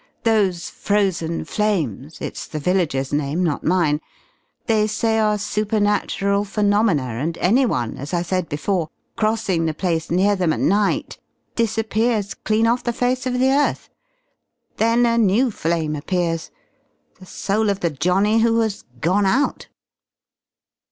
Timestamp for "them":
10.35-10.53